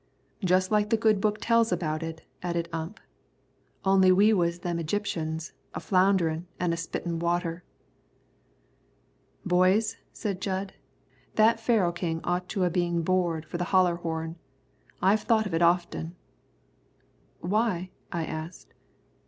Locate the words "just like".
0.43-0.89